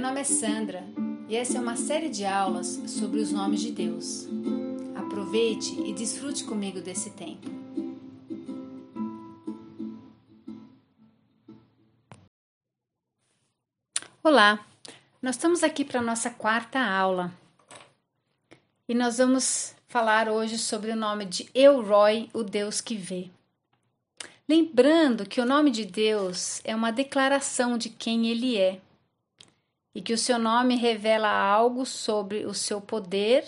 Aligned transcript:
Meu 0.00 0.08
nome 0.08 0.22
é 0.22 0.24
Sandra 0.24 0.82
e 1.28 1.36
essa 1.36 1.58
é 1.58 1.60
uma 1.60 1.76
série 1.76 2.08
de 2.08 2.24
aulas 2.24 2.80
sobre 2.86 3.20
os 3.20 3.30
nomes 3.32 3.60
de 3.60 3.70
Deus. 3.70 4.26
Aproveite 4.96 5.78
e 5.82 5.92
desfrute 5.92 6.42
comigo 6.44 6.80
desse 6.80 7.10
tempo. 7.10 7.46
Olá, 14.24 14.64
nós 15.20 15.36
estamos 15.36 15.62
aqui 15.62 15.84
para 15.84 16.00
a 16.00 16.02
nossa 16.02 16.30
quarta 16.30 16.80
aula 16.80 17.30
e 18.88 18.94
nós 18.94 19.18
vamos 19.18 19.74
falar 19.86 20.30
hoje 20.30 20.56
sobre 20.56 20.92
o 20.92 20.96
nome 20.96 21.26
de 21.26 21.46
Elroy, 21.54 22.30
o 22.32 22.42
Deus 22.42 22.80
que 22.80 22.96
vê. 22.96 23.28
Lembrando 24.48 25.28
que 25.28 25.42
o 25.42 25.46
nome 25.46 25.70
de 25.70 25.84
Deus 25.84 26.62
é 26.64 26.74
uma 26.74 26.90
declaração 26.90 27.76
de 27.76 27.90
quem 27.90 28.28
Ele 28.28 28.56
é 28.56 28.80
e 29.94 30.00
que 30.00 30.12
o 30.12 30.18
seu 30.18 30.38
nome 30.38 30.76
revela 30.76 31.28
algo 31.28 31.84
sobre 31.84 32.46
o 32.46 32.54
seu 32.54 32.80
poder, 32.80 33.44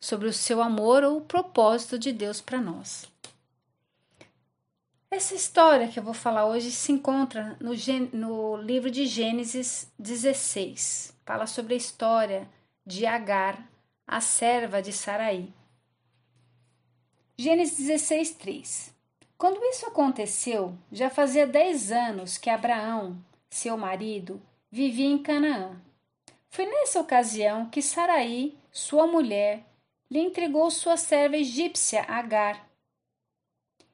sobre 0.00 0.28
o 0.28 0.32
seu 0.32 0.62
amor 0.62 1.04
ou 1.04 1.18
o 1.18 1.24
propósito 1.24 1.98
de 1.98 2.12
Deus 2.12 2.40
para 2.40 2.60
nós. 2.60 3.06
Essa 5.10 5.34
história 5.34 5.88
que 5.88 5.98
eu 5.98 6.02
vou 6.02 6.14
falar 6.14 6.46
hoje 6.46 6.70
se 6.70 6.92
encontra 6.92 7.56
no, 7.60 7.72
no, 8.12 8.56
livro 8.56 8.90
de 8.90 9.06
Gênesis 9.06 9.90
16. 9.98 11.14
Fala 11.24 11.46
sobre 11.46 11.74
a 11.74 11.76
história 11.76 12.48
de 12.84 13.06
Agar, 13.06 13.66
a 14.06 14.20
serva 14.20 14.82
de 14.82 14.92
Saraí. 14.92 15.52
Gênesis 17.38 17.78
16, 17.78 18.30
3. 18.32 18.94
Quando 19.38 19.62
isso 19.64 19.86
aconteceu, 19.86 20.76
já 20.90 21.10
fazia 21.10 21.46
dez 21.46 21.92
anos 21.92 22.38
que 22.38 22.48
Abraão, 22.48 23.16
seu 23.50 23.76
marido, 23.76 24.40
vivia 24.76 25.06
em 25.06 25.16
Canaã. 25.16 25.80
Foi 26.50 26.66
nessa 26.66 27.00
ocasião 27.00 27.70
que 27.70 27.80
Saraí, 27.80 28.58
sua 28.70 29.06
mulher, 29.06 29.64
lhe 30.10 30.18
entregou 30.18 30.70
sua 30.70 30.98
serva 30.98 31.38
egípcia 31.38 32.02
Agar. 32.02 32.68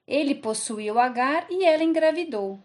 Ele 0.05 0.34
possuiu 0.34 0.98
Agar 0.98 1.47
e 1.48 1.64
ela 1.64 1.84
engravidou. 1.84 2.58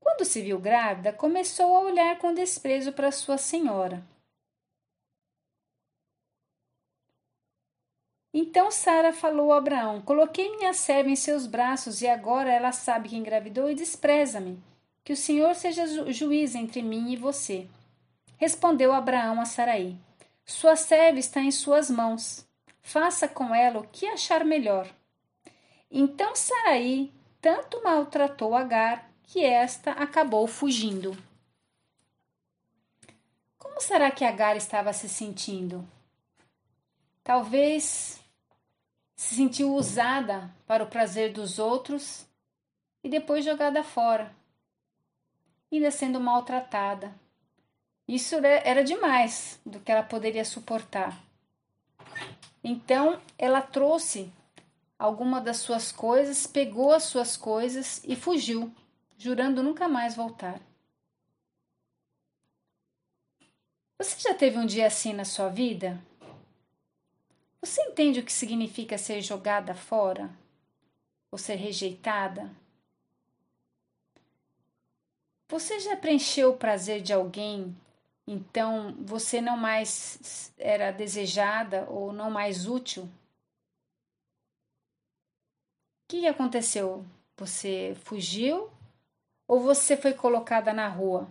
Quando 0.00 0.24
se 0.24 0.40
viu 0.40 0.58
grávida, 0.58 1.12
começou 1.12 1.76
a 1.76 1.80
olhar 1.80 2.18
com 2.18 2.32
desprezo 2.32 2.90
para 2.90 3.12
sua 3.12 3.36
senhora. 3.36 4.02
Então 8.32 8.70
Sara 8.70 9.12
falou 9.12 9.52
a 9.52 9.58
Abraão: 9.58 10.00
Coloquei 10.00 10.56
minha 10.56 10.72
serva 10.72 11.10
em 11.10 11.16
seus 11.16 11.46
braços 11.46 12.00
e 12.00 12.08
agora 12.08 12.50
ela 12.50 12.72
sabe 12.72 13.10
que 13.10 13.16
engravidou 13.16 13.70
e 13.70 13.74
despreza-me. 13.74 14.69
Que 15.04 15.12
o 15.12 15.16
Senhor 15.16 15.54
seja 15.54 15.86
ju 15.86 16.10
juiz 16.12 16.54
entre 16.54 16.82
mim 16.82 17.12
e 17.12 17.16
você. 17.16 17.66
Respondeu 18.36 18.92
Abraão 18.92 19.40
a 19.40 19.44
Saraí: 19.44 19.96
Sua 20.44 20.76
serva 20.76 21.18
está 21.18 21.40
em 21.40 21.50
suas 21.50 21.90
mãos. 21.90 22.46
Faça 22.80 23.28
com 23.28 23.54
ela 23.54 23.80
o 23.80 23.86
que 23.86 24.06
achar 24.06 24.44
melhor. 24.44 24.88
Então 25.90 26.34
Saraí 26.34 27.12
tanto 27.40 27.82
maltratou 27.82 28.54
Agar 28.54 29.10
que 29.24 29.44
esta 29.44 29.92
acabou 29.92 30.46
fugindo. 30.46 31.16
Como 33.58 33.80
será 33.80 34.10
que 34.10 34.24
Agar 34.24 34.56
estava 34.56 34.92
se 34.92 35.08
sentindo? 35.08 35.86
Talvez 37.22 38.20
se 39.14 39.34
sentiu 39.36 39.74
usada 39.74 40.50
para 40.66 40.82
o 40.82 40.88
prazer 40.88 41.32
dos 41.32 41.58
outros 41.58 42.26
e 43.04 43.08
depois 43.08 43.44
jogada 43.44 43.84
fora, 43.84 44.34
ainda 45.76 45.90
sendo 45.90 46.20
maltratada. 46.20 47.14
Isso 48.06 48.34
era 48.44 48.82
demais 48.82 49.60
do 49.64 49.78
que 49.80 49.92
ela 49.92 50.02
poderia 50.02 50.44
suportar. 50.44 51.22
Então 52.62 53.20
ela 53.38 53.62
trouxe 53.62 54.32
alguma 54.98 55.40
das 55.40 55.58
suas 55.58 55.92
coisas, 55.92 56.46
pegou 56.46 56.92
as 56.92 57.04
suas 57.04 57.36
coisas 57.36 58.02
e 58.04 58.16
fugiu, 58.16 58.74
jurando 59.16 59.62
nunca 59.62 59.88
mais 59.88 60.14
voltar. 60.14 60.60
Você 63.98 64.18
já 64.18 64.34
teve 64.34 64.58
um 64.58 64.66
dia 64.66 64.86
assim 64.86 65.12
na 65.12 65.24
sua 65.24 65.48
vida? 65.48 66.02
Você 67.60 67.82
entende 67.82 68.20
o 68.20 68.24
que 68.24 68.32
significa 68.32 68.96
ser 68.96 69.20
jogada 69.20 69.74
fora? 69.74 70.30
Ou 71.30 71.38
ser 71.38 71.56
rejeitada? 71.56 72.50
Você 75.50 75.80
já 75.80 75.96
preencheu 75.96 76.52
o 76.52 76.56
prazer 76.56 77.02
de 77.02 77.12
alguém, 77.12 77.76
então 78.24 78.94
você 79.00 79.40
não 79.40 79.56
mais 79.56 80.52
era 80.56 80.92
desejada 80.92 81.90
ou 81.90 82.12
não 82.12 82.30
mais 82.30 82.68
útil? 82.68 83.02
O 83.02 83.08
que 86.06 86.28
aconteceu? 86.28 87.04
Você 87.36 87.96
fugiu 88.04 88.70
ou 89.48 89.58
você 89.58 89.96
foi 89.96 90.14
colocada 90.14 90.72
na 90.72 90.86
rua? 90.86 91.28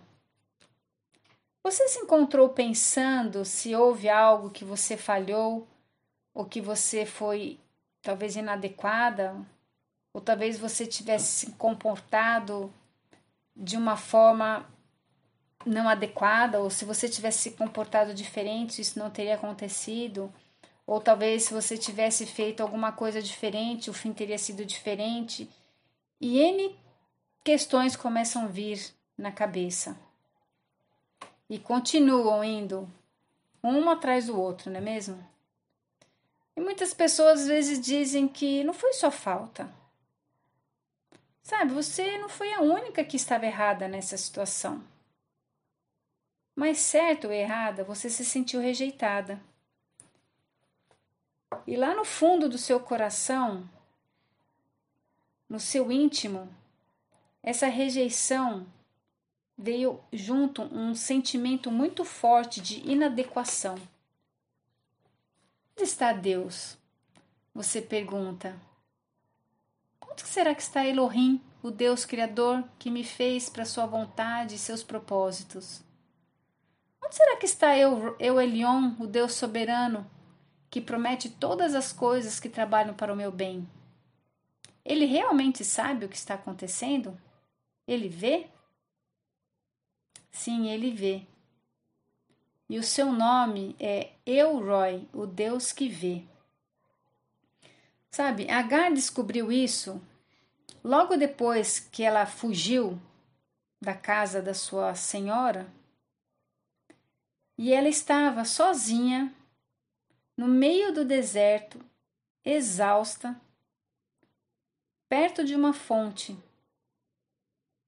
Você 1.63 1.87
se 1.87 1.99
encontrou 1.99 2.49
pensando 2.49 3.45
se 3.45 3.73
houve 3.73 4.09
algo 4.09 4.49
que 4.49 4.65
você 4.65 4.97
falhou 4.97 5.65
ou 6.33 6.43
que 6.43 6.59
você 6.59 7.05
foi 7.05 7.57
talvez 8.01 8.35
inadequada, 8.35 9.33
ou 10.13 10.19
talvez 10.19 10.59
você 10.59 10.85
tivesse 10.85 11.45
se 11.45 11.51
comportado 11.53 12.69
de 13.59 13.75
uma 13.75 13.97
forma 13.97 14.65
não 15.65 15.89
adequada, 15.89 16.61
ou 16.61 16.69
se 16.69 16.85
você 16.85 17.09
tivesse 17.09 17.39
se 17.39 17.51
comportado 17.51 18.13
diferente, 18.13 18.81
isso 18.81 18.97
não 18.97 19.09
teria 19.09 19.35
acontecido, 19.35 20.33
ou 20.87 21.01
talvez 21.01 21.43
se 21.43 21.53
você 21.53 21.77
tivesse 21.77 22.25
feito 22.25 22.61
alguma 22.61 22.93
coisa 22.93 23.21
diferente, 23.21 23.89
o 23.89 23.93
fim 23.93 24.13
teria 24.13 24.37
sido 24.37 24.65
diferente. 24.65 25.49
E 26.21 26.39
N 26.39 26.75
questões 27.43 27.95
começam 27.95 28.45
a 28.45 28.47
vir 28.47 28.81
na 29.17 29.31
cabeça. 29.31 29.97
E 31.49 31.59
continuam 31.59 32.43
indo 32.43 32.89
um 33.63 33.89
atrás 33.89 34.27
do 34.27 34.39
outro, 34.39 34.71
não 34.71 34.77
é 34.77 34.81
mesmo? 34.81 35.23
E 36.55 36.61
muitas 36.61 36.93
pessoas 36.93 37.41
às 37.41 37.47
vezes 37.47 37.79
dizem 37.79 38.27
que 38.27 38.63
não 38.63 38.73
foi 38.73 38.93
só 38.93 39.11
falta. 39.11 39.69
Sabe, 41.49 41.73
você 41.73 42.15
não 42.19 42.29
foi 42.29 42.53
a 42.53 42.61
única 42.61 43.03
que 43.03 43.15
estava 43.15 43.43
errada 43.43 43.87
nessa 43.87 44.15
situação. 44.15 44.83
Mas 46.55 46.77
certo 46.77 47.25
ou 47.25 47.33
errada, 47.33 47.83
você 47.83 48.07
se 48.07 48.23
sentiu 48.23 48.61
rejeitada. 48.61 49.41
E 51.65 51.75
lá 51.75 51.95
no 51.95 52.05
fundo 52.05 52.47
do 52.47 52.59
seu 52.59 52.79
coração, 52.79 53.67
no 55.49 55.59
seu 55.59 55.91
íntimo, 55.91 56.47
essa 57.41 57.65
rejeição 57.65 58.67
veio 59.57 59.99
junto 60.13 60.61
um 60.61 60.93
sentimento 60.93 61.71
muito 61.71 62.05
forte 62.05 62.61
de 62.61 62.87
inadequação. 62.87 63.73
Onde 65.75 65.83
está 65.89 66.13
Deus? 66.13 66.77
Você 67.55 67.81
pergunta. 67.81 68.68
Onde 70.19 70.27
será 70.27 70.53
que 70.53 70.61
está 70.61 70.85
Elohim, 70.85 71.41
o 71.63 71.71
Deus 71.71 72.05
Criador 72.05 72.63
que 72.77 72.91
me 72.91 73.03
fez 73.03 73.49
para 73.49 73.63
sua 73.63 73.85
vontade 73.85 74.55
e 74.55 74.59
seus 74.59 74.83
propósitos? 74.83 75.81
Onde 77.03 77.15
será 77.15 77.37
que 77.37 77.45
está 77.45 77.77
eu, 77.77 78.15
eu 78.19 78.39
Elion, 78.39 78.95
o 78.99 79.07
Deus 79.07 79.33
soberano, 79.33 80.09
que 80.69 80.81
promete 80.81 81.29
todas 81.29 81.73
as 81.73 81.93
coisas 81.93 82.39
que 82.39 82.49
trabalham 82.49 82.93
para 82.93 83.13
o 83.13 83.15
meu 83.15 83.31
bem? 83.31 83.67
Ele 84.83 85.05
realmente 85.05 85.63
sabe 85.63 86.05
o 86.05 86.09
que 86.09 86.17
está 86.17 86.33
acontecendo? 86.33 87.19
Ele 87.87 88.09
vê? 88.09 88.47
Sim, 90.31 90.69
ele 90.69 90.91
vê 90.91 91.25
e 92.69 92.77
o 92.77 92.83
seu 92.83 93.11
nome 93.11 93.75
é 93.79 94.11
Elroy, 94.25 95.07
o 95.11 95.25
Deus 95.25 95.71
que 95.71 95.89
vê. 95.89 96.23
Sabe, 98.11 98.49
Agar 98.49 98.93
descobriu 98.93 99.51
isso 99.51 99.99
logo 100.83 101.17
depois 101.17 101.79
que 101.79 102.03
ela 102.03 102.25
fugiu 102.25 102.99
da 103.81 103.93
casa 103.93 104.41
da 104.41 104.53
sua 104.53 104.95
senhora 104.95 105.67
e 107.57 107.73
ela 107.73 107.87
estava 107.87 108.45
sozinha 108.45 109.33
no 110.37 110.47
meio 110.47 110.93
do 110.93 111.03
deserto, 111.03 111.83
exausta, 112.43 113.39
perto 115.07 115.43
de 115.43 115.55
uma 115.55 115.73
fonte. 115.73 116.37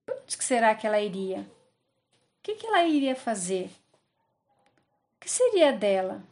Por 0.06 0.18
onde 0.18 0.44
será 0.44 0.75
que 0.75 0.86
ela 0.86 1.00
iria? 1.00 1.42
O 1.42 2.44
que, 2.44 2.56
que 2.56 2.68
ela 2.68 2.83
iria 2.83 3.16
fazer? 3.16 3.72
que 5.22 5.30
seria 5.30 5.72
dela? 5.72 6.24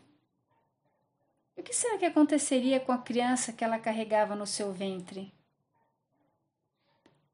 O 1.55 1.61
que 1.61 1.71
será 1.71 1.97
que 1.99 2.05
aconteceria 2.05 2.79
com 2.79 2.91
a 2.91 2.97
criança 2.97 3.53
que 3.53 3.63
ela 3.63 3.77
carregava 3.77 4.35
no 4.35 4.47
seu 4.47 4.73
ventre? 4.73 5.31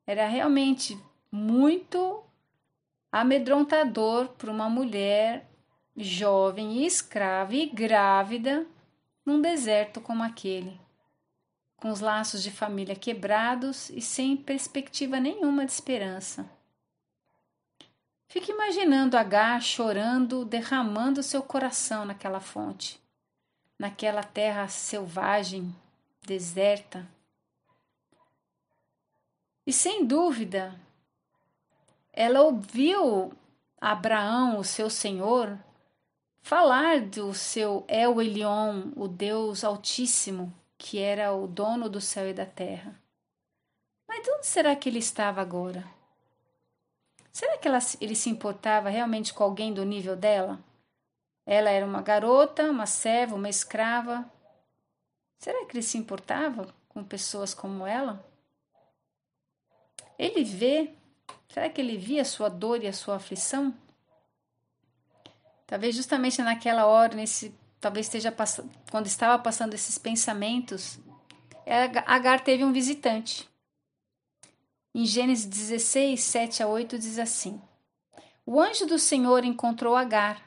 Era 0.05 0.27
realmente 0.27 0.97
muito 1.31 2.23
amedrontador 3.11 4.29
para 4.29 4.51
uma 4.51 4.69
mulher 4.69 5.49
jovem 5.95 6.77
e 6.77 6.85
escrava 6.85 7.55
e 7.55 7.65
grávida 7.65 8.65
num 9.25 9.41
deserto 9.41 10.01
como 10.01 10.21
aquele, 10.21 10.79
com 11.77 11.89
os 11.89 11.99
laços 11.99 12.43
de 12.43 12.51
família 12.51 12.95
quebrados 12.95 13.89
e 13.89 14.01
sem 14.01 14.35
perspectiva 14.35 15.19
nenhuma 15.19 15.65
de 15.65 15.71
esperança. 15.71 16.45
Fique 18.27 18.51
imaginando 18.51 19.17
Agar 19.17 19.61
chorando, 19.61 20.43
derramando 20.43 21.23
seu 21.23 21.41
coração 21.41 22.03
naquela 22.03 22.41
fonte, 22.41 22.99
naquela 23.79 24.23
terra 24.23 24.67
selvagem, 24.67 25.73
deserta. 26.21 27.14
E 29.65 29.73
sem 29.73 30.06
dúvida, 30.06 30.79
ela 32.13 32.41
ouviu 32.41 33.33
Abraão, 33.81 34.59
o 34.59 34.63
seu 34.63 34.89
senhor, 34.89 35.57
falar 36.41 37.01
do 37.01 37.33
seu 37.33 37.83
El 37.88 38.21
Elyon, 38.21 38.91
o 38.95 39.07
Deus 39.07 39.63
Altíssimo, 39.63 40.53
que 40.77 41.00
era 41.00 41.33
o 41.33 41.47
dono 41.47 41.89
do 41.89 42.00
céu 42.00 42.29
e 42.29 42.33
da 42.33 42.45
terra. 42.45 42.95
Mas 44.07 44.23
de 44.23 44.29
onde 44.31 44.45
será 44.45 44.75
que 44.75 44.88
ele 44.88 45.00
estava 45.00 45.41
agora? 45.41 45.83
Será 47.31 47.57
que 47.57 47.67
ela, 47.67 47.79
ele 48.00 48.15
se 48.15 48.29
importava 48.29 48.89
realmente 48.89 49.33
com 49.33 49.44
alguém 49.44 49.73
do 49.73 49.83
nível 49.83 50.15
dela? 50.15 50.59
Ela 51.45 51.69
era 51.71 51.85
uma 51.85 52.01
garota, 52.01 52.69
uma 52.69 52.85
serva, 52.85 53.35
uma 53.35 53.50
escrava. 53.50 54.23
Será 55.39 55.65
que 55.65 55.75
ele 55.75 55.83
se 55.83 55.97
importava 55.97 56.73
com 56.88 57.03
pessoas 57.03 57.53
como 57.53 57.85
ela? 57.85 58.23
Ele 60.17 60.44
vê 60.44 60.94
Será 61.56 61.69
que 61.69 61.79
ele 61.79 61.97
via 61.97 62.21
a 62.21 62.25
sua 62.25 62.50
dor 62.50 62.83
e 62.83 62.88
a 62.88 62.91
sua 62.91 63.15
aflição? 63.15 63.73
Talvez 65.65 65.95
justamente 65.95 66.41
naquela 66.41 66.85
hora, 66.85 67.15
nesse, 67.15 67.56
talvez 67.79 68.07
esteja 68.07 68.29
passando, 68.29 68.69
quando 68.91 69.06
estava 69.06 69.41
passando 69.41 69.73
esses 69.73 69.97
pensamentos, 69.97 71.00
Agar 72.06 72.44
teve 72.44 72.62
um 72.65 72.73
visitante. 72.73 73.50
Em 74.94 75.06
Gênesis 75.06 75.45
16, 75.45 76.19
7 76.19 76.63
a 76.63 76.67
8 76.67 77.00
diz 77.00 77.17
assim: 77.17 77.62
O 78.45 78.59
anjo 78.59 78.85
do 78.85 79.00
Senhor 79.00 79.45
encontrou 79.45 79.95
Agar, 79.95 80.41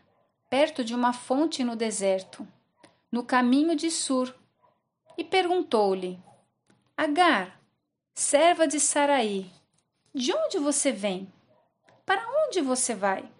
perto 0.50 0.84
de 0.84 0.94
uma 0.94 1.14
fonte 1.14 1.64
no 1.64 1.74
deserto, 1.74 2.46
no 3.10 3.24
caminho 3.24 3.74
de 3.74 3.90
Sur, 3.90 4.34
e 5.16 5.24
perguntou-lhe: 5.24 6.22
Agar, 6.94 7.58
serva 8.14 8.68
de 8.68 8.78
Saraí, 8.78 9.50
de 10.14 10.32
onde 10.32 10.58
você 10.58 10.90
vem? 10.92 11.32
Para 12.04 12.26
onde 12.44 12.60
você 12.60 12.94
vai? 12.94 13.30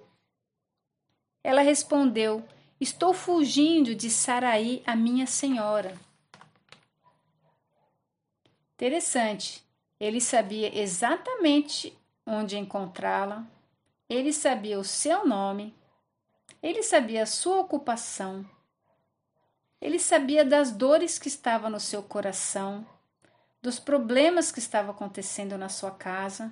Ela 1.42 1.62
respondeu: 1.62 2.44
Estou 2.80 3.14
fugindo 3.14 3.94
de 3.94 4.10
Saraí, 4.10 4.82
a 4.86 4.94
minha 4.94 5.26
senhora. 5.26 5.96
Interessante. 8.74 9.66
Ele 9.98 10.20
sabia 10.20 10.78
exatamente 10.78 11.96
onde 12.24 12.56
encontrá-la, 12.56 13.44
ele 14.08 14.32
sabia 14.32 14.78
o 14.78 14.84
seu 14.84 15.26
nome, 15.26 15.74
ele 16.62 16.82
sabia 16.82 17.24
a 17.24 17.26
sua 17.26 17.58
ocupação, 17.58 18.48
ele 19.80 19.98
sabia 19.98 20.44
das 20.44 20.70
dores 20.70 21.18
que 21.18 21.26
estavam 21.26 21.70
no 21.70 21.80
seu 21.80 22.02
coração, 22.02 22.86
dos 23.68 23.78
problemas 23.78 24.50
que 24.50 24.60
estavam 24.60 24.92
acontecendo 24.92 25.58
na 25.58 25.68
sua 25.68 25.90
casa. 25.90 26.50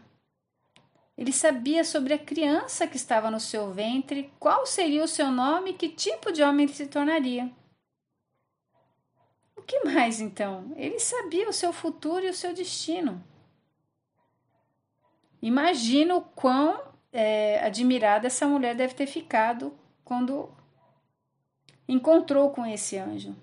Ele 1.16 1.32
sabia 1.32 1.82
sobre 1.82 2.12
a 2.12 2.18
criança 2.18 2.86
que 2.86 2.98
estava 2.98 3.30
no 3.30 3.40
seu 3.40 3.72
ventre, 3.72 4.30
qual 4.38 4.66
seria 4.66 5.02
o 5.02 5.08
seu 5.08 5.30
nome 5.30 5.70
e 5.70 5.72
que 5.72 5.88
tipo 5.88 6.30
de 6.30 6.42
homem 6.42 6.66
ele 6.66 6.74
se 6.74 6.86
tornaria. 6.86 7.50
O 9.56 9.62
que 9.62 9.82
mais 9.84 10.20
então? 10.20 10.74
Ele 10.76 10.98
sabia 10.98 11.48
o 11.48 11.54
seu 11.54 11.72
futuro 11.72 12.26
e 12.26 12.28
o 12.28 12.34
seu 12.34 12.52
destino. 12.52 13.24
Imagina 15.40 16.16
o 16.16 16.20
quão 16.20 16.82
é, 17.10 17.64
admirada 17.64 18.26
essa 18.26 18.46
mulher 18.46 18.74
deve 18.74 18.92
ter 18.92 19.06
ficado 19.06 19.72
quando 20.04 20.54
encontrou 21.88 22.50
com 22.50 22.66
esse 22.66 22.98
anjo. 22.98 23.34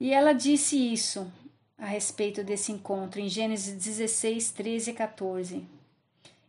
E 0.00 0.10
ela 0.10 0.32
disse 0.32 0.90
isso 0.90 1.30
a 1.78 1.86
respeito 1.86 2.42
desse 2.42 2.72
encontro 2.72 3.20
em 3.20 3.28
Gênesis 3.28 3.74
16, 3.74 4.50
13 4.52 4.90
e 4.90 4.94
14. 4.94 5.66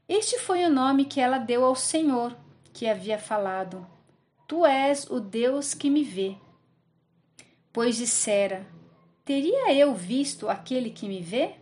Este 0.08 0.40
foi 0.40 0.64
o 0.64 0.70
nome 0.70 1.06
que 1.06 1.20
ela 1.20 1.38
deu 1.38 1.66
ao 1.66 1.76
Senhor, 1.76 2.36
que 2.72 2.88
havia 2.88 3.20
falado: 3.20 3.86
Tu 4.48 4.66
és 4.66 5.06
o 5.10 5.20
Deus 5.20 5.74
que 5.74 5.90
me 5.90 6.04
vê. 6.04 6.38
Pois 7.74 7.98
dissera: 7.98 8.66
Teria 9.26 9.74
eu 9.74 9.94
visto 9.94 10.48
aquele 10.48 10.90
que 10.90 11.08
me 11.08 11.22
vê? 11.22 11.56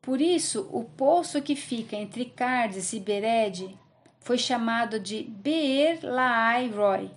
Por 0.00 0.22
isso, 0.22 0.66
o 0.72 0.84
poço 0.84 1.42
que 1.42 1.54
fica 1.54 1.94
entre 1.94 2.24
Cardes 2.24 2.94
e 2.94 3.00
Bered 3.00 3.78
foi 4.20 4.38
chamado 4.38 4.98
de 4.98 5.22
Beer 5.22 6.00
Laai 6.02 6.70
Roy, 6.70 7.10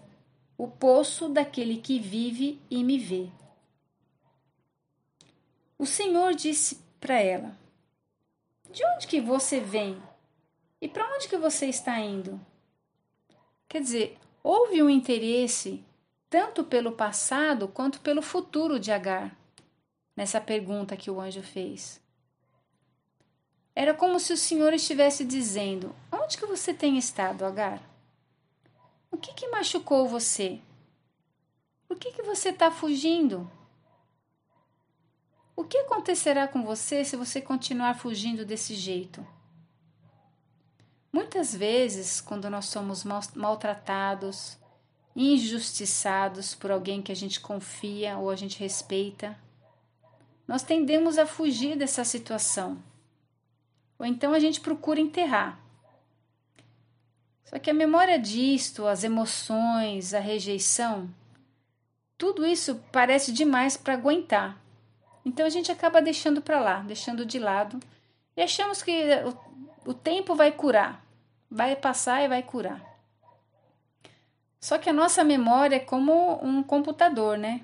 o 0.58 0.68
poço 0.68 1.30
daquele 1.30 1.78
que 1.78 2.00
vive 2.00 2.60
e 2.70 2.84
me 2.84 3.00
vê. 3.00 3.30
O 5.82 5.86
Senhor 5.88 6.36
disse 6.36 6.80
para 7.00 7.20
ela: 7.20 7.58
de 8.70 8.86
onde 8.86 9.08
que 9.08 9.20
você 9.20 9.60
vem? 9.60 10.00
E 10.80 10.88
para 10.88 11.12
onde 11.16 11.28
que 11.28 11.36
você 11.38 11.66
está 11.66 12.00
indo? 12.00 12.40
Quer 13.68 13.82
dizer, 13.82 14.20
houve 14.44 14.84
um 14.84 14.92
interesse 14.92 15.84
tanto 16.30 16.64
pelo 16.64 16.92
passado 16.92 17.68
quanto 17.68 18.00
pelo 18.00 18.22
futuro 18.22 18.80
de 18.80 18.92
Agar, 18.92 19.36
nessa 20.16 20.40
pergunta 20.40 20.96
que 20.96 21.10
o 21.10 21.20
anjo 21.20 21.42
fez. 21.42 22.00
Era 23.74 23.96
como 23.96 24.20
se 24.20 24.34
o 24.34 24.38
Senhor 24.38 24.74
estivesse 24.74 25.26
dizendo: 25.26 25.96
Onde 26.12 26.38
que 26.38 26.46
você 26.46 26.76
tem 26.76 26.96
estado, 27.00 27.44
Agar? 27.44 27.82
O 29.10 29.18
que 29.18 29.34
que 29.34 29.48
machucou 29.48 30.08
você? 30.08 30.62
Por 31.88 31.98
que 31.98 32.12
que 32.12 32.22
você 32.22 32.50
está 32.50 32.70
fugindo? 32.70 33.50
O 35.62 35.64
que 35.64 35.78
acontecerá 35.78 36.48
com 36.48 36.64
você 36.64 37.06
se 37.06 37.16
você 37.16 37.40
continuar 37.40 37.94
fugindo 37.94 38.44
desse 38.44 38.74
jeito? 38.74 39.24
Muitas 41.14 41.56
vezes, 41.56 42.20
quando 42.20 42.50
nós 42.50 42.66
somos 42.66 43.04
maltratados, 43.36 44.58
injustiçados 45.16 46.56
por 46.56 46.72
alguém 46.72 47.00
que 47.00 47.12
a 47.12 47.16
gente 47.16 47.40
confia 47.40 48.18
ou 48.18 48.32
a 48.32 48.36
gente 48.36 48.58
respeita, 48.58 49.38
nós 50.48 50.64
tendemos 50.64 51.20
a 51.20 51.28
fugir 51.28 51.78
dessa 51.78 52.04
situação. 52.04 52.82
Ou 54.00 54.06
então 54.08 54.34
a 54.34 54.40
gente 54.40 54.60
procura 54.62 55.00
enterrar. 55.00 55.60
Só 57.44 57.60
que 57.60 57.70
a 57.70 57.74
memória 57.74 58.18
disto, 58.18 58.88
as 58.88 59.04
emoções, 59.04 60.16
a 60.16 60.20
rejeição, 60.20 61.08
tudo 62.18 62.48
isso 62.48 62.84
parece 62.92 63.32
demais 63.32 63.78
para 63.78 63.94
aguentar. 63.94 64.60
Então 65.26 65.46
a 65.46 65.50
gente 65.50 65.72
acaba 65.72 66.02
deixando 66.02 66.42
para 66.42 66.60
lá, 66.60 66.80
deixando 66.80 67.26
de 67.26 67.40
lado 67.40 67.80
e 68.36 68.42
achamos 68.42 68.82
que 68.82 68.92
o, 69.86 69.92
o 69.92 69.94
tempo 69.94 70.36
vai 70.36 70.52
curar, 70.52 71.06
vai 71.50 71.76
passar 71.76 72.24
e 72.24 72.28
vai 72.28 72.42
curar. 72.42 72.82
Só 74.60 74.78
que 74.78 74.90
a 74.90 74.94
nossa 74.94 75.24
memória 75.24 75.78
é 75.78 75.80
como 75.80 76.44
um 76.44 76.62
computador, 76.62 77.38
né? 77.38 77.62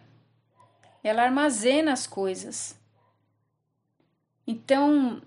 Ela 1.03 1.23
armazena 1.23 1.93
as 1.93 2.07
coisas. 2.07 2.77
Então, 4.45 5.21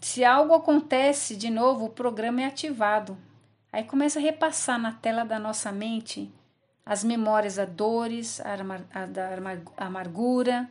se 0.00 0.24
algo 0.24 0.54
acontece 0.54 1.36
de 1.36 1.50
novo, 1.50 1.86
o 1.86 1.90
programa 1.90 2.42
é 2.42 2.46
ativado. 2.46 3.16
Aí 3.72 3.82
começa 3.84 4.18
a 4.18 4.22
repassar 4.22 4.78
na 4.78 4.92
tela 4.92 5.24
da 5.24 5.38
nossa 5.38 5.72
mente 5.72 6.32
as 6.84 7.02
memórias 7.02 7.56
da 7.56 7.64
dores, 7.64 8.40
a, 8.40 8.54
a 9.02 9.06
da 9.06 9.30
amargura, 9.76 10.70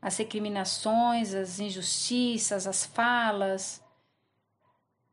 as 0.00 0.16
recriminações, 0.16 1.34
as 1.34 1.58
injustiças, 1.58 2.66
as 2.66 2.84
falas. 2.86 3.82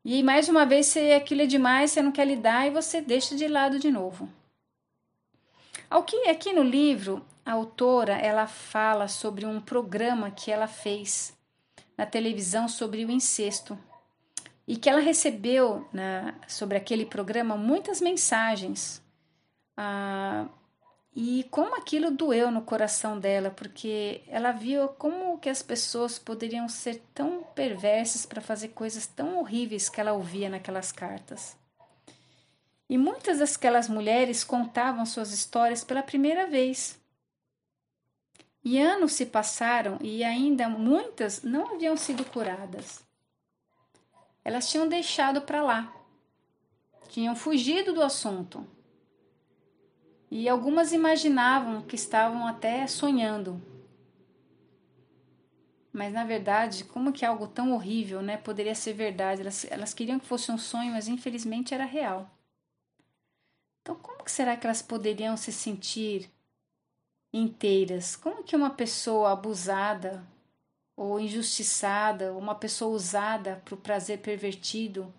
E 0.05 0.21
mais 0.21 0.49
uma 0.49 0.65
vez, 0.65 0.87
se 0.87 1.13
aquilo 1.13 1.41
é 1.41 1.45
demais, 1.45 1.91
você 1.91 2.01
não 2.01 2.11
quer 2.11 2.27
lidar 2.27 2.67
e 2.67 2.71
você 2.71 3.01
deixa 3.01 3.35
de 3.35 3.47
lado 3.47 3.79
de 3.79 3.89
novo. 3.89 4.29
Aqui 5.89 6.51
no 6.51 6.63
livro, 6.63 7.23
a 7.45 7.53
autora 7.53 8.13
ela 8.13 8.47
fala 8.47 9.07
sobre 9.07 9.45
um 9.45 9.61
programa 9.61 10.31
que 10.31 10.51
ela 10.51 10.67
fez 10.67 11.33
na 11.97 12.05
televisão 12.05 12.67
sobre 12.67 13.05
o 13.05 13.11
incesto 13.11 13.77
e 14.67 14.75
que 14.77 14.89
ela 14.89 14.99
recebeu 14.99 15.87
na, 15.93 16.33
sobre 16.47 16.77
aquele 16.77 17.05
programa 17.05 17.55
muitas 17.55 18.01
mensagens. 18.01 19.01
Ah, 19.77 20.47
E 21.15 21.43
como 21.51 21.75
aquilo 21.75 22.09
doeu 22.09 22.49
no 22.49 22.63
coração 22.63 23.19
dela, 23.19 23.51
porque 23.51 24.23
ela 24.27 24.51
viu 24.51 24.87
como 24.87 25.37
que 25.37 25.47
as 25.49 25.61
pessoas 25.61 26.17
poderiam 26.17 26.67
ser 26.67 27.03
tão 27.13 27.43
perversas 27.43 28.25
para 28.25 28.41
fazer 28.41 28.69
coisas 28.69 29.05
tão 29.05 29.37
horríveis 29.37 29.89
que 29.89 30.01
ela 30.01 30.13
ouvia 30.13 30.49
naquelas 30.49 30.91
cartas. 30.91 31.55
E 32.89 32.97
muitas 32.97 33.37
daquelas 33.37 33.87
mulheres 33.87 34.43
contavam 34.43 35.05
suas 35.05 35.31
histórias 35.31 35.83
pela 35.83 36.01
primeira 36.01 36.47
vez. 36.47 36.99
E 38.63 38.79
anos 38.79 39.13
se 39.13 39.27
passaram 39.27 39.99
e 40.01 40.23
ainda 40.23 40.67
muitas 40.67 41.43
não 41.43 41.75
haviam 41.75 41.95
sido 41.95 42.25
curadas. 42.25 43.03
Elas 44.43 44.67
tinham 44.67 44.87
deixado 44.87 45.41
para 45.41 45.61
lá, 45.61 45.93
tinham 47.09 47.35
fugido 47.35 47.93
do 47.93 48.01
assunto 48.01 48.67
e 50.35 50.49
algumas 50.49 50.91
imaginavam 50.91 51.83
que 51.83 51.93
estavam 51.93 52.47
até 52.47 52.87
sonhando. 52.87 53.61
Mas 55.91 56.11
na 56.11 56.23
verdade, 56.23 56.85
como 56.85 57.13
que 57.13 57.23
algo 57.23 57.45
tão 57.45 57.71
horrível, 57.71 58.19
né, 58.19 58.35
poderia 58.37 58.73
ser 58.73 58.93
verdade? 58.93 59.41
Elas, 59.41 59.63
elas 59.69 59.93
queriam 59.93 60.19
que 60.19 60.25
fosse 60.25 60.51
um 60.51 60.57
sonho, 60.57 60.91
mas 60.91 61.07
infelizmente 61.07 61.75
era 61.75 61.85
real. 61.85 62.35
Então, 63.83 63.93
como 63.93 64.23
que 64.23 64.31
será 64.31 64.57
que 64.57 64.65
elas 64.65 64.81
poderiam 64.81 65.37
se 65.37 65.51
sentir 65.51 66.31
inteiras? 67.31 68.15
Como 68.15 68.43
que 68.43 68.55
uma 68.55 68.71
pessoa 68.71 69.33
abusada 69.33 70.25
ou 70.95 71.19
injustiçada, 71.19 72.33
uma 72.33 72.55
pessoa 72.55 72.89
usada 72.95 73.61
para 73.63 73.75
o 73.75 73.77
prazer 73.77 74.17
pervertido, 74.17 75.13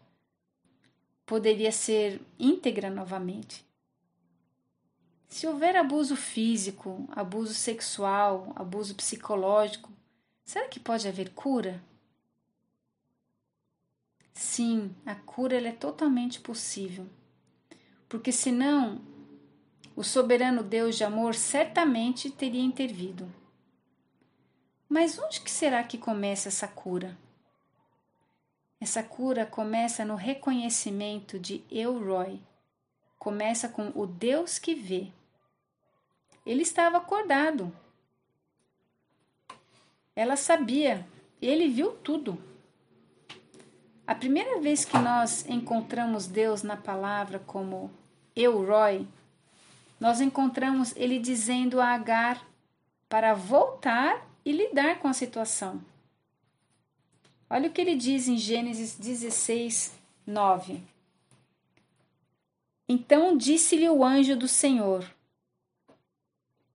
poderia 1.25 1.71
ser 1.71 2.21
íntegra 2.37 2.91
novamente? 2.91 3.65
Se 5.29 5.47
houver 5.47 5.77
abuso 5.77 6.17
físico, 6.17 7.09
abuso 7.11 7.55
sexual, 7.55 8.53
abuso 8.55 8.95
psicológico, 8.95 9.91
será 10.45 10.69
que 10.69 10.79
pode 10.79 11.09
haver 11.09 11.31
cura? 11.31 11.83
Sim, 14.33 14.95
a 15.07 15.15
cura 15.15 15.57
é 15.57 15.73
totalmente 15.73 16.41
possível. 16.41 17.07
Porque 18.09 18.33
senão 18.33 19.01
o 19.97 20.03
soberano 20.03 20.63
Deus 20.63 20.97
de 20.97 21.05
amor 21.05 21.35
certamente 21.35 22.31
teria 22.31 22.63
intervido. 22.63 23.33
Mas 24.89 25.19
onde 25.19 25.41
que 25.41 25.51
será 25.51 25.83
que 25.83 25.99
começa 25.99 26.49
essa 26.49 26.69
cura? 26.69 27.17
Essa 28.81 29.03
cura 29.03 29.47
começa 29.47 30.05
no 30.05 30.15
reconhecimento 30.15 31.39
de 31.39 31.65
Elroy. 31.71 32.41
Começa 33.19 33.69
com 33.69 33.93
o 33.95 34.07
Deus 34.07 34.59
que 34.59 34.75
vê. 34.75 35.11
Ele 36.45 36.63
estava 36.63 36.99
acordado. 36.99 37.75
Ela 40.15 40.37
sabia, 40.37 41.07
ele 41.41 41.69
viu 41.69 41.93
tudo. 41.93 42.39
A 44.07 44.15
primeira 44.15 44.61
vez 44.61 44.85
que 44.85 44.99
nós 44.99 45.49
encontramos 45.49 46.27
Deus 46.27 46.63
na 46.63 46.77
palavra 46.77 47.39
como 47.39 47.91
Roy, 48.37 49.09
nós 49.99 50.21
encontramos 50.21 50.95
ele 50.97 51.19
dizendo 51.19 51.81
a 51.81 51.95
Agar 51.95 52.47
para 53.09 53.33
voltar 53.33 54.27
e 54.45 54.53
lidar 54.53 54.99
com 54.99 55.09
a 55.09 55.15
situação. 55.15 55.83
Olha 57.49 57.69
o 57.69 57.73
que 57.73 57.81
ele 57.81 57.95
diz 57.95 58.29
em 58.29 58.37
Gênesis 58.37 58.97
16, 58.97 59.95
9. 60.27 60.94
Então 62.89 63.37
disse-lhe 63.37 63.89
o 63.89 64.05
anjo 64.05 64.37
do 64.37 64.47
Senhor: 64.47 65.09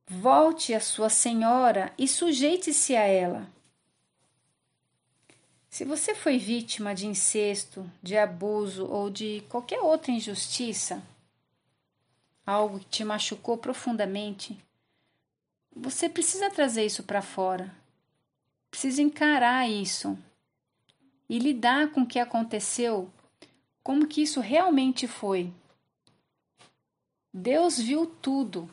Volte 0.07 0.73
a 0.73 0.79
sua 0.79 1.09
senhora 1.09 1.93
e 1.97 2.07
sujeite-se 2.07 2.95
a 2.95 3.05
ela. 3.05 3.47
Se 5.69 5.85
você 5.85 6.15
foi 6.15 6.39
vítima 6.39 6.95
de 6.95 7.05
incesto, 7.05 7.89
de 8.01 8.17
abuso 8.17 8.87
ou 8.87 9.09
de 9.09 9.43
qualquer 9.49 9.79
outra 9.79 10.11
injustiça, 10.11 11.01
algo 12.43 12.79
que 12.79 12.85
te 12.85 13.03
machucou 13.03 13.55
profundamente, 13.55 14.57
você 15.75 16.09
precisa 16.09 16.49
trazer 16.49 16.85
isso 16.85 17.03
para 17.03 17.21
fora. 17.21 17.71
Precisa 18.71 19.01
encarar 19.01 19.69
isso 19.69 20.17
e 21.29 21.37
lidar 21.37 21.91
com 21.91 22.01
o 22.01 22.07
que 22.07 22.17
aconteceu, 22.17 23.07
como 23.83 24.07
que 24.07 24.23
isso 24.23 24.39
realmente 24.39 25.07
foi. 25.07 25.53
Deus 27.33 27.79
viu 27.79 28.05
tudo 28.05 28.69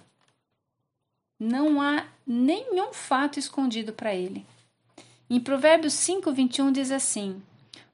não 1.38 1.82
há 1.82 2.06
nenhum 2.26 2.92
fato 2.92 3.38
escondido 3.38 3.92
para 3.92 4.14
ele. 4.14 4.46
Em 5.28 5.38
Provérbios 5.38 5.92
5, 5.92 6.32
21 6.32 6.72
diz 6.72 6.90
assim: 6.90 7.42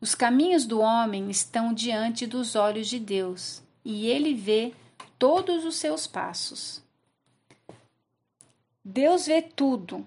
Os 0.00 0.14
caminhos 0.14 0.64
do 0.64 0.80
homem 0.80 1.28
estão 1.28 1.74
diante 1.74 2.26
dos 2.26 2.54
olhos 2.54 2.86
de 2.86 3.00
Deus, 3.00 3.62
e 3.84 4.06
ele 4.06 4.32
vê 4.34 4.72
todos 5.18 5.64
os 5.64 5.76
seus 5.76 6.06
passos. 6.06 6.82
Deus 8.84 9.26
vê 9.26 9.42
tudo. 9.42 10.06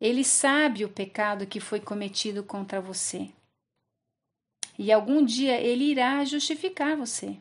Ele 0.00 0.24
sabe 0.24 0.84
o 0.84 0.88
pecado 0.88 1.46
que 1.46 1.60
foi 1.60 1.80
cometido 1.80 2.42
contra 2.42 2.80
você. 2.80 3.30
E 4.78 4.92
algum 4.92 5.24
dia 5.24 5.58
ele 5.58 5.84
irá 5.84 6.22
justificar 6.24 6.96
você. 6.96 7.38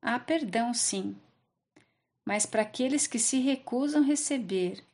Há 0.00 0.18
perdão, 0.18 0.72
sim, 0.72 1.16
mas 2.28 2.44
para 2.44 2.60
aqueles 2.60 3.06
que 3.06 3.18
se 3.18 3.38
recusam 3.40 4.02
receber 4.02 4.84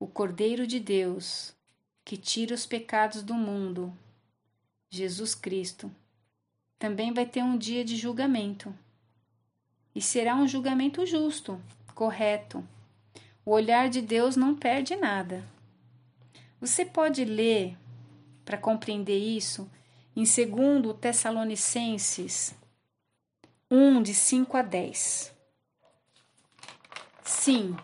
o 0.00 0.06
Cordeiro 0.06 0.66
de 0.66 0.80
Deus, 0.80 1.54
que 2.02 2.16
tira 2.16 2.54
os 2.54 2.64
pecados 2.64 3.22
do 3.22 3.34
mundo, 3.34 3.96
Jesus 4.90 5.34
Cristo, 5.34 5.94
também 6.78 7.12
vai 7.12 7.26
ter 7.26 7.42
um 7.42 7.58
dia 7.58 7.84
de 7.84 7.94
julgamento. 7.94 8.74
E 9.94 10.00
será 10.00 10.34
um 10.34 10.48
julgamento 10.48 11.04
justo, 11.04 11.60
correto. 11.94 12.66
O 13.44 13.50
olhar 13.50 13.90
de 13.90 14.00
Deus 14.00 14.34
não 14.34 14.56
perde 14.56 14.96
nada. 14.96 15.44
Você 16.58 16.86
pode 16.86 17.22
ler, 17.24 17.76
para 18.46 18.56
compreender 18.56 19.18
isso, 19.18 19.70
em 20.16 20.24
2 20.24 20.98
Tessalonicenses 20.98 22.54
1, 23.74 24.02
de 24.02 24.12
5 24.12 24.54
a 24.54 24.60
10. 24.60 25.34
Sim, 27.24 27.74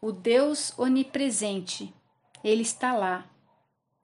o 0.00 0.12
Deus 0.12 0.78
onipresente, 0.78 1.92
ele 2.44 2.62
está 2.62 2.92
lá 2.92 3.28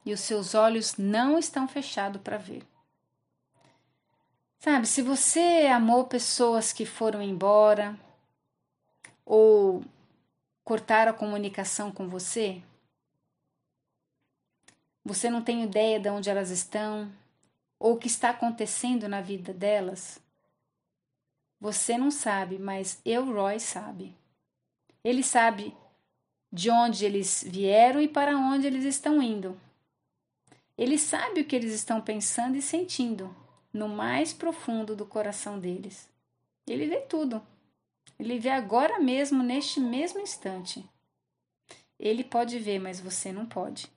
e 0.04 0.12
os 0.12 0.18
seus 0.18 0.56
olhos 0.56 0.96
não 0.96 1.38
estão 1.38 1.68
fechados 1.68 2.20
para 2.20 2.36
ver. 2.36 2.66
Sabe, 4.58 4.88
se 4.88 5.00
você 5.00 5.68
amou 5.72 6.06
pessoas 6.06 6.72
que 6.72 6.84
foram 6.84 7.22
embora 7.22 7.96
ou 9.24 9.84
cortaram 10.64 11.12
a 11.12 11.14
comunicação 11.14 11.92
com 11.92 12.08
você, 12.08 12.60
você 15.04 15.30
não 15.30 15.42
tem 15.42 15.62
ideia 15.62 16.00
de 16.00 16.10
onde 16.10 16.28
elas 16.28 16.50
estão 16.50 17.08
ou 17.78 17.92
o 17.92 17.98
que 17.98 18.08
está 18.08 18.30
acontecendo 18.30 19.08
na 19.08 19.20
vida 19.20 19.54
delas, 19.54 20.20
você 21.60 21.98
não 21.98 22.10
sabe, 22.10 22.58
mas 22.58 23.00
eu, 23.04 23.24
Roy, 23.32 23.58
sabe. 23.58 24.14
Ele 25.02 25.22
sabe 25.22 25.76
de 26.52 26.70
onde 26.70 27.04
eles 27.04 27.44
vieram 27.46 28.00
e 28.00 28.08
para 28.08 28.36
onde 28.36 28.66
eles 28.66 28.84
estão 28.84 29.20
indo. 29.22 29.58
Ele 30.76 30.96
sabe 30.96 31.40
o 31.40 31.44
que 31.44 31.56
eles 31.56 31.72
estão 31.72 32.00
pensando 32.00 32.56
e 32.56 32.62
sentindo 32.62 33.34
no 33.72 33.88
mais 33.88 34.32
profundo 34.32 34.94
do 34.94 35.04
coração 35.04 35.58
deles. 35.58 36.08
Ele 36.66 36.86
vê 36.86 37.00
tudo. 37.00 37.42
Ele 38.18 38.38
vê 38.38 38.50
agora 38.50 38.98
mesmo, 38.98 39.42
neste 39.42 39.80
mesmo 39.80 40.20
instante. 40.20 40.84
Ele 41.98 42.22
pode 42.22 42.58
ver, 42.58 42.78
mas 42.78 43.00
você 43.00 43.32
não 43.32 43.44
pode. 43.44 43.90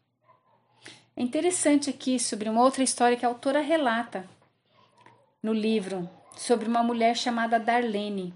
É 1.16 1.22
interessante 1.22 1.90
aqui 1.90 2.20
sobre 2.20 2.50
uma 2.50 2.64
outra 2.64 2.84
história 2.84 3.16
que 3.16 3.26
a 3.26 3.30
autora 3.30 3.62
relata 3.62 4.28
no 5.42 5.54
livro 5.54 6.10
sobre 6.36 6.68
uma 6.68 6.84
mulher 6.84 7.16
chamada 7.16 7.60
Darlene. 7.60 8.34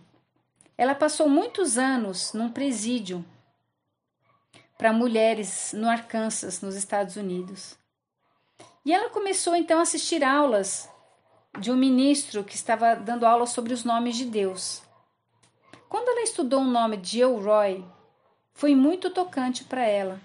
Ela 0.78 0.94
passou 0.94 1.30
muitos 1.30 1.78
anos 1.78 2.34
num 2.34 2.52
presídio 2.52 3.26
para 4.78 4.92
mulheres 4.92 5.74
no 5.74 5.90
Arkansas, 5.90 6.62
nos 6.62 6.76
Estados 6.76 7.16
Unidos. 7.16 7.78
E 8.84 8.94
ela 8.94 9.10
começou 9.10 9.56
então 9.56 9.80
a 9.80 9.84
assistir 9.84 10.24
aulas 10.24 10.90
de 11.60 11.72
um 11.72 11.76
ministro 11.76 12.44
que 12.44 12.56
estava 12.56 12.96
dando 12.96 13.26
aula 13.26 13.48
sobre 13.48 13.74
os 13.74 13.84
nomes 13.84 14.16
de 14.18 14.26
Deus. 14.26 14.82
Quando 15.88 16.10
ela 16.10 16.22
estudou 16.22 16.62
o 16.62 16.66
nome 16.66 16.98
de 16.98 17.22
Elroy, 17.22 17.86
foi 18.54 18.76
muito 18.76 19.10
tocante 19.10 19.64
para 19.64 19.86
ela. 19.86 20.20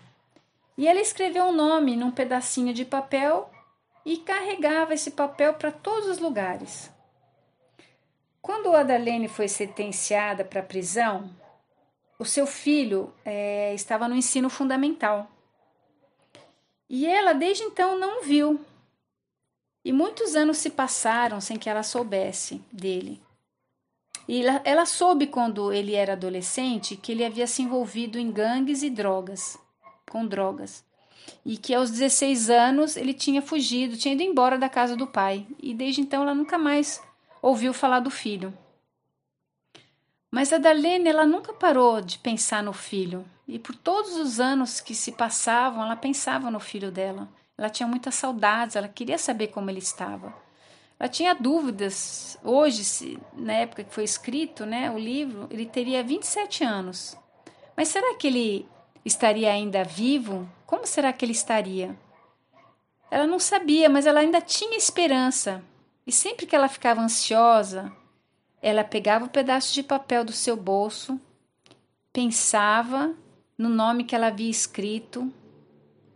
E 0.76 0.88
ela 0.88 1.00
escreveu 1.00 1.44
um 1.44 1.52
nome 1.52 1.96
num 1.96 2.10
pedacinho 2.10 2.74
de 2.74 2.84
papel 2.84 3.50
e 4.04 4.16
carregava 4.16 4.94
esse 4.94 5.12
papel 5.12 5.54
para 5.54 5.70
todos 5.70 6.08
os 6.08 6.18
lugares. 6.18 6.90
Quando 8.42 8.74
a 8.74 8.82
Darlene 8.82 9.28
foi 9.28 9.48
sentenciada 9.48 10.44
para 10.44 10.60
a 10.60 10.64
prisão, 10.64 11.30
o 12.18 12.24
seu 12.24 12.46
filho 12.46 13.12
é, 13.24 13.74
estava 13.74 14.08
no 14.08 14.16
ensino 14.16 14.48
fundamental. 14.48 15.30
E 16.88 17.06
ela, 17.06 17.32
desde 17.32 17.62
então, 17.62 17.98
não 17.98 18.22
viu. 18.22 18.60
E 19.84 19.92
muitos 19.92 20.34
anos 20.34 20.58
se 20.58 20.70
passaram 20.70 21.40
sem 21.40 21.56
que 21.56 21.68
ela 21.68 21.82
soubesse 21.82 22.60
dele. 22.72 23.20
E 24.26 24.42
ela, 24.42 24.60
ela 24.64 24.86
soube 24.86 25.26
quando 25.26 25.72
ele 25.72 25.94
era 25.94 26.12
adolescente 26.12 26.96
que 26.96 27.12
ele 27.12 27.24
havia 27.24 27.46
se 27.46 27.62
envolvido 27.62 28.18
em 28.18 28.30
gangues 28.30 28.82
e 28.82 28.90
drogas, 28.90 29.58
com 30.10 30.26
drogas. 30.26 30.84
E 31.44 31.56
que 31.56 31.74
aos 31.74 31.90
16 31.90 32.50
anos 32.50 32.96
ele 32.96 33.14
tinha 33.14 33.40
fugido, 33.40 33.96
tinha 33.96 34.14
ido 34.14 34.22
embora 34.22 34.58
da 34.58 34.68
casa 34.68 34.96
do 34.96 35.06
pai. 35.06 35.46
E 35.62 35.72
desde 35.74 36.00
então 36.00 36.22
ela 36.22 36.34
nunca 36.34 36.58
mais 36.58 37.02
ouviu 37.42 37.72
falar 37.72 38.00
do 38.00 38.10
filho. 38.10 38.56
Mas 40.30 40.52
a 40.52 40.58
Darlene, 40.58 41.08
ela 41.08 41.26
nunca 41.26 41.52
parou 41.52 42.00
de 42.00 42.18
pensar 42.18 42.62
no 42.62 42.72
filho. 42.72 43.24
E 43.48 43.58
por 43.58 43.74
todos 43.74 44.16
os 44.16 44.38
anos 44.38 44.80
que 44.80 44.94
se 44.94 45.12
passavam, 45.12 45.82
ela 45.82 45.96
pensava 45.96 46.50
no 46.50 46.60
filho 46.60 46.92
dela. 46.92 47.28
Ela 47.58 47.68
tinha 47.68 47.86
muitas 47.86 48.14
saudades, 48.14 48.76
ela 48.76 48.88
queria 48.88 49.18
saber 49.18 49.48
como 49.48 49.68
ele 49.68 49.80
estava. 49.80 50.32
Ela 50.98 51.08
tinha 51.08 51.34
dúvidas. 51.34 52.38
Hoje, 52.44 52.84
se, 52.84 53.18
na 53.34 53.54
época 53.54 53.82
que 53.82 53.92
foi 53.92 54.04
escrito 54.04 54.64
né, 54.64 54.90
o 54.90 54.98
livro, 54.98 55.48
ele 55.50 55.66
teria 55.66 56.02
27 56.02 56.62
anos. 56.62 57.16
Mas 57.76 57.88
será 57.88 58.14
que 58.14 58.26
ele 58.26 58.68
estaria 59.04 59.50
ainda 59.50 59.82
vivo? 59.82 60.48
Como 60.64 60.86
será 60.86 61.12
que 61.12 61.24
ele 61.24 61.32
estaria? 61.32 61.98
Ela 63.10 63.26
não 63.26 63.40
sabia, 63.40 63.88
mas 63.88 64.06
ela 64.06 64.20
ainda 64.20 64.40
tinha 64.40 64.76
esperança. 64.76 65.62
E 66.06 66.12
sempre 66.12 66.46
que 66.46 66.56
ela 66.56 66.68
ficava 66.68 67.00
ansiosa, 67.00 67.92
ela 68.62 68.84
pegava 68.84 69.24
o 69.24 69.28
um 69.28 69.30
pedaço 69.30 69.72
de 69.72 69.82
papel 69.82 70.24
do 70.24 70.32
seu 70.32 70.56
bolso, 70.56 71.20
pensava 72.12 73.14
no 73.56 73.68
nome 73.68 74.04
que 74.04 74.14
ela 74.14 74.28
havia 74.28 74.50
escrito 74.50 75.32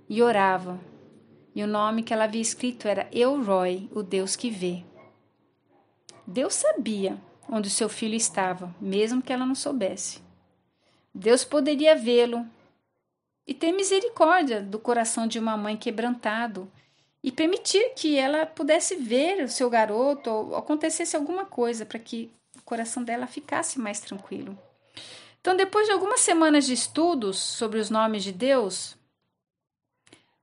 e 0.09 0.23
orava. 0.23 0.81
E 1.55 1.63
o 1.63 1.67
nome 1.67 2.03
que 2.03 2.13
ela 2.13 2.25
havia 2.25 2.41
escrito 2.41 2.89
era 2.89 3.09
Elroy, 3.13 3.89
o 3.93 4.03
Deus 4.03 4.35
que 4.35 4.51
vê. 4.51 4.85
Deus 6.27 6.55
sabia 6.55 7.17
onde 7.49 7.69
o 7.69 7.71
seu 7.71 7.89
filho 7.89 8.15
estava, 8.15 8.75
mesmo 8.81 9.23
que 9.23 9.33
ela 9.33 9.47
não 9.47 9.55
soubesse. 9.55 10.23
Deus 11.15 11.45
poderia 11.45 11.95
vê-lo 11.95 12.45
e 13.47 13.55
ter 13.55 13.73
misericórdia 13.73 14.61
do 14.63 14.79
coração 14.79 15.27
de 15.27 15.39
uma 15.39 15.57
mãe 15.57 15.77
quebrantado 15.77 16.71
e 17.25 17.33
permitir 17.33 17.95
que 17.97 18.19
ela 18.19 18.45
pudesse 18.45 18.97
ver 18.97 19.43
o 19.43 19.49
seu 19.49 19.71
garoto 19.71 20.29
ou 20.29 20.57
acontecesse 20.57 21.17
alguma 21.17 21.47
coisa 21.47 21.87
para 21.87 21.99
que 21.99 22.31
o 22.55 22.61
coração 22.61 23.03
dela 23.03 23.27
ficasse 23.27 23.81
mais 23.81 23.99
tranquilo. 23.99 24.59
Então, 25.41 25.57
depois 25.57 25.87
de 25.87 25.93
algumas 25.93 26.21
semanas 26.21 26.67
de 26.67 26.75
estudos 26.75 27.39
sobre 27.39 27.79
os 27.79 27.89
nomes 27.89 28.23
de 28.23 28.31
Deus, 28.31 28.95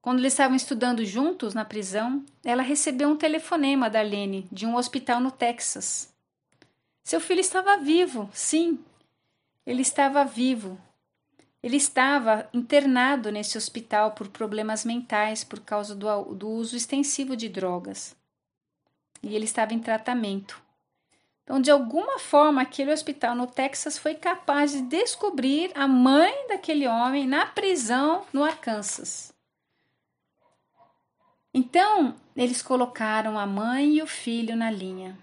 quando 0.02 0.18
eles 0.18 0.34
estavam 0.34 0.56
estudando 0.56 1.06
juntos 1.06 1.54
na 1.54 1.64
prisão, 1.64 2.26
ela 2.44 2.64
recebeu 2.64 3.10
um 3.10 3.16
telefonema 3.16 3.88
da 3.88 4.02
Lene 4.02 4.48
de 4.52 4.66
um 4.66 4.76
hospital 4.76 5.20
no 5.20 5.30
Texas. 5.30 6.12
Seu 7.04 7.20
filho 7.20 7.42
estava 7.42 7.78
vivo, 7.78 8.28
sim, 8.34 8.80
ele 9.68 9.84
estava 9.84 10.26
vivo, 10.26 10.80
ele 11.63 11.77
estava 11.77 12.50
internado 12.53 13.32
nesse 13.32 13.58
hospital 13.58 14.12
por 14.12 14.27
problemas 14.27 14.84
mentais 14.84 15.44
por 15.44 15.60
causa 15.60 15.94
do, 15.94 16.34
do 16.34 16.50
uso 16.50 16.75
extensivo 16.75 17.36
de 17.36 17.48
drogas. 17.48 18.15
E 19.22 19.36
ele 19.36 19.46
estava 19.46 19.74
em 19.74 19.80
tratamento. 19.80 20.62
Então, 21.44 21.62
de 21.62 21.70
alguma 21.70 22.18
forma, 22.18 22.62
aquele 22.62 22.91
hospital 22.91 23.36
no 23.36 23.46
Texas 23.46 23.98
foi 23.98 24.15
capaz 24.15 24.72
de 24.72 24.82
descobrir 24.82 25.72
a 25.75 25.88
mãe 25.88 26.48
daquele 26.48 26.88
homem 26.88 27.27
na 27.27 27.46
prisão 27.46 28.25
no 28.34 28.44
Arkansas. 28.44 29.32
Então, 31.53 32.15
eles 32.36 32.62
colocaram 32.62 33.38
a 33.38 33.46
mãe 33.46 33.98
e 33.98 34.01
o 34.01 34.08
filho 34.08 34.55
na 34.55 34.72
linha. 34.72 35.18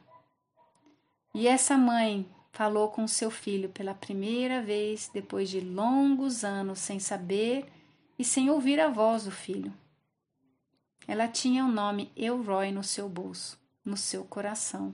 E 1.34 1.48
essa 1.48 1.76
mãe 1.76 2.28
falou 2.58 2.88
com 2.88 3.06
seu 3.06 3.30
filho 3.30 3.68
pela 3.68 3.94
primeira 3.94 4.60
vez 4.60 5.08
depois 5.14 5.48
de 5.48 5.60
longos 5.60 6.42
anos 6.42 6.80
sem 6.80 6.98
saber 6.98 7.64
e 8.18 8.24
sem 8.24 8.50
ouvir 8.50 8.80
a 8.80 8.88
voz 8.88 9.26
do 9.26 9.30
filho. 9.30 9.72
Ela 11.06 11.28
tinha 11.28 11.64
o 11.64 11.70
nome 11.70 12.10
Elroy 12.16 12.72
no 12.72 12.82
seu 12.82 13.08
bolso, 13.08 13.56
no 13.84 13.96
seu 13.96 14.24
coração. 14.24 14.92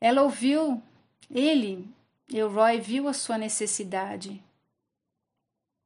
Ela 0.00 0.24
ouviu, 0.24 0.82
ele, 1.30 1.88
Elroy, 2.34 2.80
viu 2.80 3.06
a 3.06 3.12
sua 3.12 3.38
necessidade. 3.38 4.42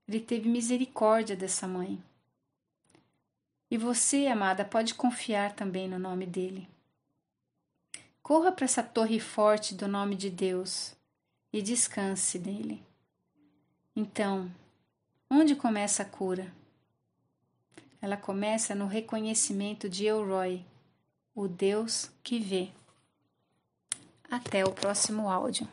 Ele 0.08 0.18
teve 0.18 0.48
misericórdia 0.48 1.36
dessa 1.36 1.68
mãe. 1.68 2.02
E 3.70 3.76
você, 3.76 4.28
amada, 4.28 4.64
pode 4.64 4.94
confiar 4.94 5.52
também 5.52 5.86
no 5.86 5.98
nome 5.98 6.24
dele. 6.24 6.71
Corra 8.22 8.52
para 8.52 8.64
essa 8.64 8.82
torre 8.82 9.18
forte 9.18 9.74
do 9.74 9.88
nome 9.88 10.14
de 10.14 10.30
Deus 10.30 10.94
e 11.52 11.60
descanse 11.60 12.38
nele. 12.38 12.82
Então, 13.96 14.50
onde 15.28 15.56
começa 15.56 16.02
a 16.02 16.06
cura? 16.06 16.52
Ela 18.00 18.16
começa 18.16 18.74
no 18.74 18.86
reconhecimento 18.86 19.88
de 19.88 20.06
Elroy, 20.06 20.64
o 21.34 21.48
Deus 21.48 22.10
que 22.22 22.38
vê. 22.38 22.70
Até 24.30 24.64
o 24.64 24.72
próximo 24.72 25.28
áudio. 25.28 25.68